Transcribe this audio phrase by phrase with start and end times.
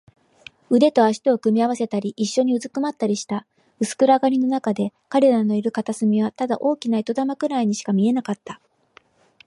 [0.71, 3.45] 腕と脚とを組み合わせたり、いっしょにうずくまったりした。
[3.79, 8.59] 薄暗がりのなかで、彼らのいる片隅はただ大きな糸玉ぐらいにしか見えなかった。